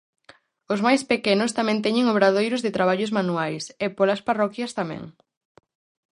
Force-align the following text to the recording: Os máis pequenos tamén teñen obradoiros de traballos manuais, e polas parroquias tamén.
Os 0.73 0.79
máis 0.85 1.01
pequenos 1.11 1.55
tamén 1.57 1.81
teñen 1.85 2.09
obradoiros 2.13 2.63
de 2.65 2.75
traballos 2.77 3.13
manuais, 3.17 3.63
e 3.83 3.87
polas 3.97 4.23
parroquias 4.27 4.71
tamén. 4.79 5.03